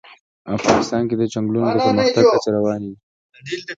افغانستان 0.57 1.01
کې 1.09 1.15
د 1.21 1.23
چنګلونه 1.33 1.69
د 1.73 1.77
پرمختګ 1.85 2.25
هڅې 2.33 2.49
روانې 2.57 2.87
دي. 2.93 2.97